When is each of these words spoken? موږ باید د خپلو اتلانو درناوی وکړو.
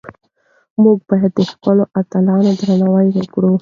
موږ 0.81 0.97
باید 1.09 1.31
د 1.37 1.41
خپلو 1.51 1.83
اتلانو 1.99 2.51
درناوی 2.59 3.07
وکړو. 3.13 3.51